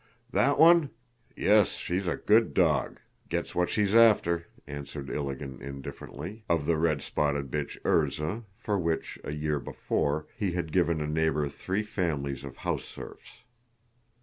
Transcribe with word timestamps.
"That 0.31 0.57
one? 0.57 0.89
Yes, 1.37 1.73
she's 1.73 2.07
a 2.07 2.15
good 2.15 2.55
dog, 2.55 3.01
gets 3.29 3.53
what 3.53 3.69
she's 3.69 3.93
after," 3.93 4.47
answered 4.65 5.09
Ilágin 5.09 5.61
indifferently, 5.61 6.43
of 6.49 6.65
the 6.65 6.75
red 6.75 7.03
spotted 7.03 7.51
bitch 7.51 7.79
Erzá, 7.83 8.45
for 8.57 8.79
which, 8.79 9.19
a 9.23 9.31
year 9.31 9.59
before, 9.59 10.25
he 10.35 10.53
had 10.53 10.71
given 10.71 11.01
a 11.01 11.07
neighbor 11.07 11.47
three 11.49 11.83
families 11.83 12.43
of 12.43 12.57
house 12.65 12.85
serfs. 12.85 13.43